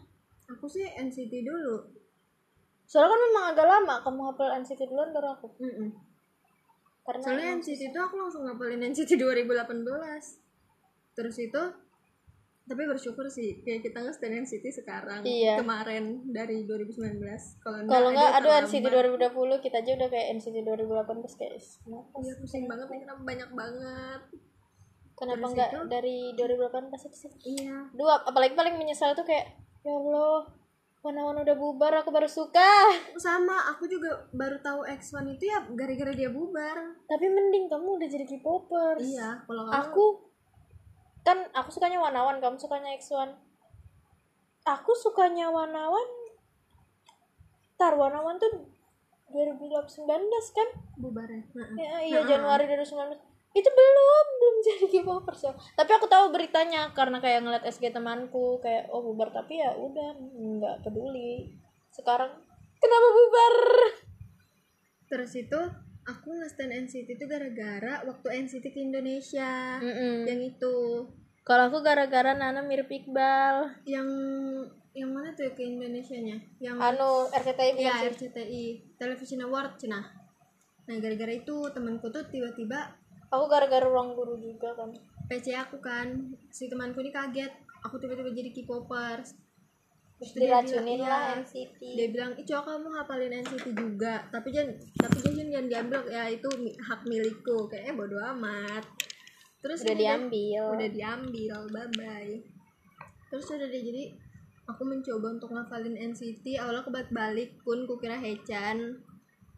Aku 0.48 0.72
sih 0.72 0.88
NCT 0.88 1.44
dulu. 1.44 1.84
Soalnya 2.88 3.12
kan 3.12 3.20
memang 3.28 3.44
agak 3.52 3.68
lama 3.68 3.96
kamu 4.00 4.22
hafal 4.32 4.50
NCT 4.56 4.82
duluan 4.88 5.12
baru 5.12 5.36
aku. 5.36 5.52
Mm-mm. 5.60 5.92
karena 7.04 7.20
soalnya 7.20 7.48
NCT 7.60 7.92
itu 7.92 8.00
aku 8.00 8.16
langsung 8.16 8.48
ngapalin 8.48 8.80
NCT 8.80 9.20
2018 9.20 9.84
terus 11.20 11.36
itu 11.36 11.64
tapi 12.64 12.84
bersyukur 12.86 13.28
sih 13.28 13.60
kayak 13.60 13.84
kita 13.84 14.00
nge-stand 14.00 14.40
NCT 14.42 14.66
sekarang 14.74 15.20
Iya. 15.22 15.60
kemarin 15.60 16.04
dari 16.26 16.64
2019 16.64 17.20
kalau 17.60 17.84
kalau 17.86 18.10
nggak 18.10 18.32
aduh. 18.38 18.56
NCT 18.62 18.86
2020 18.88 19.30
kita 19.60 19.78
aja 19.78 19.92
udah 19.94 20.08
kayak 20.08 20.28
NCT 20.34 20.58
2018 20.62 21.04
guys 21.36 21.66
kenapa 21.80 22.16
Iya 22.18 22.34
pusing 22.38 22.66
banget 22.66 22.88
nih 22.88 23.00
kenapa 23.02 23.22
banyak 23.22 23.50
banget? 23.52 24.22
Kenapa 25.14 25.46
nggak 25.46 25.70
itu- 25.72 25.88
dari 25.88 26.18
2018 26.34 27.06
aja 27.06 27.18
sih? 27.20 27.32
Iya. 27.46 27.92
Dua 27.92 28.18
apalagi 28.22 28.54
paling 28.54 28.76
menyesal 28.76 29.14
tuh 29.14 29.24
kayak 29.24 29.46
ya 29.82 29.94
Allah 29.94 30.48
Wanawan 31.00 31.36
udah 31.38 31.54
bubar 31.54 31.94
aku 31.94 32.10
baru 32.10 32.26
suka. 32.26 32.64
Sama 33.20 33.60
aku 33.68 33.86
juga 33.86 34.08
baru 34.32 34.56
tahu 34.58 34.88
X1 34.90 35.28
itu 35.30 35.46
ya 35.46 35.60
gara-gara 35.70 36.12
dia 36.12 36.32
bubar. 36.32 36.96
Tapi 37.04 37.26
mending 37.28 37.68
kamu 37.68 38.00
udah 38.00 38.08
jadi 38.08 38.24
K-popers. 38.26 39.04
Iya 39.04 39.44
kalau 39.44 39.64
kamu 39.66 39.76
aku 39.78 40.04
kan 41.24 41.48
aku 41.56 41.72
sukanya 41.72 42.04
Wanawan 42.04 42.44
kamu 42.44 42.60
sukanya 42.60 42.92
X1 43.00 43.32
aku 44.68 44.92
sukanya 44.96 45.52
Wanawan 45.52 46.08
tar 47.80 47.96
Wanawan 48.00 48.40
tuh 48.40 48.70
2019 49.34 50.06
kan? 50.54 50.70
Bubar 51.02 51.26
ya 51.26 51.42
ya, 51.74 51.98
iya 52.06 52.22
Januari 52.22 52.70
2019 52.70 53.34
itu 53.54 53.70
belum 53.70 54.26
belum 54.42 54.56
jadi 54.66 54.86
K-popers 54.90 55.42
ya. 55.46 55.54
Tapi 55.78 55.92
aku 55.94 56.10
tahu 56.10 56.34
beritanya 56.34 56.90
karena 56.90 57.22
kayak 57.22 57.46
ngeliat 57.46 57.64
SG 57.70 57.94
temanku 57.94 58.58
kayak 58.58 58.90
oh 58.90 59.06
bubar. 59.06 59.30
Tapi 59.30 59.62
ya 59.62 59.78
udah 59.78 60.18
nggak 60.18 60.76
peduli. 60.82 61.54
Sekarang 61.94 62.34
kenapa 62.82 63.08
bubar? 63.14 63.56
Terus 65.06 65.32
itu 65.38 65.62
aku 66.04 66.36
nge-stand 66.40 66.74
NCT 66.88 67.16
itu 67.16 67.26
gara-gara 67.26 68.04
waktu 68.04 68.28
NCT 68.48 68.66
ke 68.72 68.80
Indonesia 68.84 69.80
Mm-mm. 69.80 70.28
yang 70.28 70.42
itu. 70.44 71.08
Kalau 71.44 71.64
aku 71.68 71.84
gara-gara 71.84 72.32
Nana 72.36 72.64
mirip 72.64 72.88
Iqbal. 72.88 73.84
Yang 73.84 74.08
yang 74.94 75.10
mana 75.10 75.34
tuh 75.34 75.50
ke 75.58 75.66
Indonesia 75.66 76.16
nya 76.22 76.38
yang 76.62 76.78
anu 76.78 77.28
RCTI 77.34 77.82
ya? 77.82 78.06
RCTI 78.08 78.96
Television 78.96 79.44
Award 79.50 79.82
cina. 79.82 80.00
Nah 80.88 80.96
gara-gara 81.00 81.34
itu 81.34 81.56
temanku 81.74 82.14
tuh 82.14 82.30
tiba-tiba 82.30 82.96
aku 83.28 83.46
gara-gara 83.50 83.84
ruang 83.84 84.16
guru 84.16 84.40
juga 84.40 84.72
kan. 84.78 84.94
PC 85.28 85.56
aku 85.58 85.82
kan. 85.84 86.36
Si 86.54 86.70
temanku 86.72 87.02
ini 87.04 87.12
kaget. 87.12 87.52
Aku 87.84 88.00
tiba-tiba 88.00 88.32
jadi 88.32 88.56
K-popers 88.56 89.36
terus 90.20 90.32
Dia 90.38 90.42
diracunin 90.46 91.00
bilang, 91.02 91.10
lah 91.10 91.24
iya. 91.24 91.42
NCT 91.42 91.80
dia 91.82 92.08
bilang 92.14 92.32
ih 92.40 92.46
coba 92.48 92.62
kamu 92.70 92.88
hafalin 92.96 93.34
NCT 93.44 93.66
juga. 93.76 94.14
Tapi 94.30 94.48
jangan 94.54 94.76
tapi 94.96 95.18
jangan 95.20 95.48
jangan 95.52 95.68
diambil. 95.68 96.00
Ya 96.08 96.24
itu 96.32 96.50
hak 96.80 97.02
milikku. 97.10 97.58
Kayak 97.68 97.92
eh 97.92 97.96
bodo 97.96 98.18
amat. 98.38 98.84
Terus 99.60 99.80
udah 99.84 99.98
diambil. 99.98 100.64
udah 100.76 100.90
diambil. 100.90 101.56
Bye 101.72 101.92
bye 101.98 102.54
terus 103.34 103.50
udah 103.50 103.66
deh 103.66 103.82
jadi 103.82 104.14
aku 104.70 104.86
mencoba 104.86 105.34
untuk 105.34 105.50
ngafalin 105.58 105.98
NCT 105.98 106.62
awalnya 106.62 106.86
kebalik 106.86 107.10
balik 107.10 107.50
kun. 107.66 107.90
Kukira 107.90 108.22
Hechan. 108.22 109.02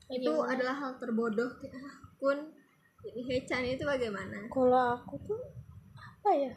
Itu 0.08 0.32
Gimana? 0.32 0.56
adalah 0.56 0.76
hal 0.80 0.92
terbodoh. 0.96 1.52
Kun 2.22 2.56
Hechan 3.04 3.68
itu 3.68 3.84
bagaimana? 3.84 4.48
Kalau 4.48 4.96
aku 4.96 5.20
tuh 5.28 5.44
apa 5.92 6.32
ya? 6.32 6.54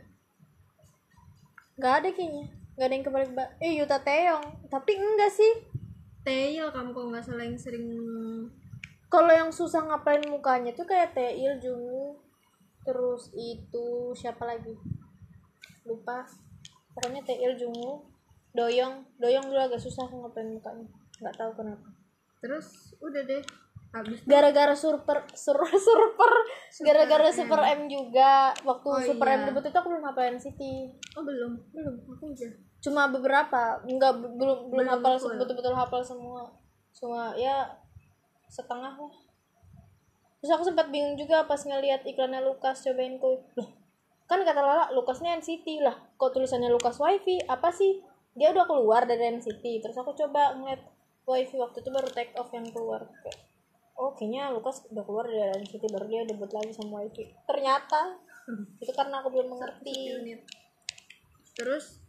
Nggak 1.74 1.94
ada 1.98 2.08
kayaknya 2.14 2.46
nggak 2.78 2.86
ada 2.86 2.94
yang 2.94 3.04
kebalik 3.04 3.30
balik 3.34 3.50
eh 3.58 3.72
Yuta 3.74 3.98
Teong 4.06 4.70
tapi 4.70 4.94
enggak 4.94 5.34
sih. 5.34 5.52
Tail 6.22 6.70
kamu 6.70 6.94
kok 6.94 7.04
nggak 7.10 7.24
salah 7.26 7.42
yang 7.42 7.58
sering 7.58 7.86
kalau 9.08 9.32
yang 9.32 9.48
susah 9.48 9.88
ngapain 9.88 10.20
mukanya 10.28 10.76
tuh 10.76 10.84
kayak 10.84 11.16
Taeil 11.16 11.56
Jungwoo. 11.64 12.20
Terus 12.84 13.32
itu 13.32 14.12
siapa 14.12 14.44
lagi? 14.44 14.76
Lupa. 15.88 16.28
Pokoknya 16.92 17.24
Taeil 17.24 17.56
Jungwoo. 17.56 18.04
Doyong. 18.52 19.08
Doyong 19.16 19.48
dulu 19.48 19.60
agak 19.64 19.80
susah 19.80 20.04
ngapain 20.12 20.52
mukanya. 20.52 20.84
Nggak 21.24 21.36
tahu 21.40 21.50
kenapa. 21.56 21.88
Terus 22.44 22.92
udah 23.00 23.24
deh. 23.24 23.40
Habis 23.88 24.20
gara-gara 24.28 24.76
super 24.76 25.24
sur 25.32 25.56
super 25.88 26.32
gara-gara 26.84 27.32
M. 27.32 27.36
super 27.40 27.60
M 27.64 27.80
juga. 27.88 28.52
Waktu 28.60 28.88
Oh, 28.92 29.00
super 29.00 29.24
M 29.32 29.40
iya. 29.40 29.46
debut 29.48 29.64
itu 29.64 29.78
aku 29.80 29.88
belum 29.88 30.04
hafal 30.04 30.36
NCT 30.36 30.60
oh 31.16 31.24
belum? 31.24 31.56
Belum. 31.72 31.96
Aku 32.12 32.28
udah 32.28 32.52
cuma 32.78 33.10
beberapa 33.10 33.82
nggak 33.82 34.12
be- 34.22 34.32
belum 34.38 34.58
belum 34.70 34.86
hafal 34.86 35.18
betul-betul 35.38 35.74
hafal 35.74 36.02
semua. 36.02 36.46
Cuma 36.94 37.34
ya 37.34 37.66
setengah 38.48 38.94
lah. 38.94 39.14
Terus 40.38 40.50
aku 40.54 40.64
sempat 40.70 40.86
bingung 40.94 41.18
juga 41.18 41.44
pas 41.50 41.58
ngeliat 41.58 42.06
iklannya 42.06 42.42
Lukas 42.46 42.86
cobain 42.86 43.18
ku 43.18 43.42
loh 43.58 43.78
kan 44.28 44.44
kata 44.44 44.60
Lala 44.60 44.92
Lukasnya 44.92 45.32
NCT 45.40 45.80
lah. 45.80 45.96
Kok 46.20 46.36
tulisannya 46.36 46.68
Lukas 46.68 47.00
Wifi? 47.00 47.40
Apa 47.48 47.72
sih? 47.72 48.04
Dia 48.36 48.52
udah 48.52 48.68
keluar 48.68 49.08
dari 49.08 49.34
NCT 49.34 49.82
terus 49.82 49.96
aku 49.96 50.14
coba 50.14 50.54
ngeliat 50.54 50.84
Wifi 51.24 51.56
waktu 51.58 51.80
itu 51.80 51.90
baru 51.90 52.08
take 52.12 52.36
off 52.36 52.52
yang 52.52 52.68
keluar. 52.68 53.08
Kayak, 53.24 53.40
oh 53.98 54.12
kayaknya 54.14 54.52
Lukas 54.52 54.84
udah 54.92 55.02
keluar 55.02 55.26
dari 55.26 55.64
NCT 55.64 55.90
baru 55.90 56.06
dia 56.06 56.22
debut 56.28 56.52
lagi 56.52 56.70
sama 56.76 57.02
Wifi. 57.02 57.24
Ternyata 57.48 58.20
itu 58.78 58.92
karena 58.92 59.24
aku 59.24 59.28
belum 59.32 59.48
mengerti. 59.48 59.96
Terus 61.56 62.07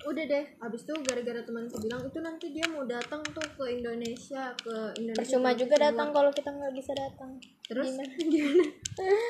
udah 0.00 0.24
deh 0.24 0.44
habis 0.64 0.80
itu 0.88 0.94
gara-gara 1.04 1.44
temanku 1.44 1.76
bilang 1.84 2.00
itu 2.08 2.18
nanti 2.24 2.46
dia 2.56 2.64
mau 2.72 2.88
datang 2.88 3.20
tuh 3.20 3.44
ke 3.52 3.64
Indonesia 3.68 4.48
ke 4.56 4.96
Indonesia 4.96 5.20
percuma 5.20 5.52
juga 5.52 5.76
datang 5.76 6.08
kalau 6.08 6.32
kita 6.32 6.48
nggak 6.48 6.72
bisa 6.72 6.92
datang. 6.96 7.36
Terus? 7.68 7.92
Gimana? 7.92 8.08
gimana? 8.32 8.64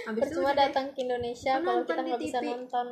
Habis 0.06 0.20
itu 0.22 0.22
percuma 0.22 0.46
udah 0.46 0.54
deh, 0.54 0.62
datang 0.70 0.86
ke 0.94 0.98
Indonesia 1.02 1.52
kalau 1.58 1.82
kita 1.82 2.00
nggak 2.06 2.22
bisa 2.22 2.38
nonton 2.38 2.86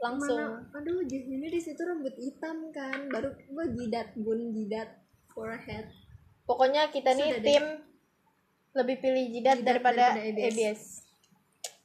langsung. 0.00 0.40
Mana 0.40 0.72
aduh 0.72 0.98
ini 1.04 1.46
di 1.52 1.60
situ 1.60 1.80
rambut 1.84 2.16
hitam 2.16 2.56
kan? 2.72 3.00
Baru 3.12 3.28
gua 3.52 3.66
jidat 3.68 4.08
bun 4.16 4.40
jidat 4.56 4.88
forehead. 5.36 5.92
Pokoknya 6.48 6.88
kita 6.88 7.12
nih 7.12 7.28
Sudah 7.36 7.44
deh. 7.44 7.52
tim 7.52 7.64
lebih 8.72 8.96
pilih 9.04 9.24
jidat, 9.36 9.60
Jidat 9.60 9.68
daripada, 9.68 10.16
daripada 10.16 10.48
ABS. 10.48 10.56
ABS. 10.56 10.82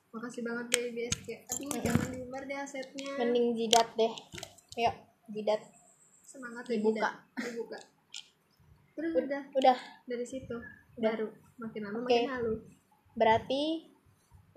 makasih 0.08 0.41
banget 0.41 0.65
deh 0.71 0.86
BS 0.95 1.15
kayak 1.30 1.41
aduh 1.51 1.78
jangan 1.84 2.08
diumbar 2.15 2.43
deh 2.47 2.58
asetnya. 2.58 3.12
Mending 3.19 3.54
jidat 3.60 3.91
deh. 3.99 4.13
Yuk 4.80 5.07
jidat. 5.31 5.61
Semangat 6.27 6.67
Dibuka. 6.67 6.99
jidat. 6.99 7.15
dibuka. 7.47 7.79
Terus 8.97 9.11
udah. 9.13 9.43
udah. 9.53 9.77
Dari 10.07 10.25
situ. 10.25 10.57
Baru. 10.97 11.29
Makin 11.57 11.81
lama 11.85 11.97
Oke. 12.01 12.09
makin 12.09 12.29
halu. 12.31 12.55
Berarti 13.17 13.89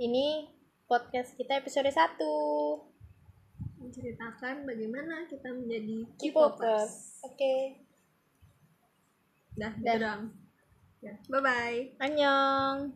ini 0.01 0.49
podcast 0.89 1.37
kita 1.37 1.61
episode 1.61 1.89
1 1.89 2.19
menceritakan 3.81 4.69
bagaimana 4.69 5.25
kita 5.27 5.49
menjadi 5.57 6.05
K-popers. 6.21 7.25
Oke. 7.25 7.81
Dah, 9.57 9.73
gitu 9.77 9.97
doang. 9.97 10.25
Ya, 11.01 11.17
bye 11.33 11.41
bye. 11.41 11.97
annyeong 11.97 12.93